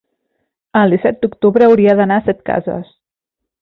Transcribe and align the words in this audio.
el 0.81 0.95
disset 0.95 1.21
d'octubre 1.25 1.69
hauria 1.69 1.97
d'anar 2.01 2.21
a 2.23 2.29
Setcases. 2.33 2.95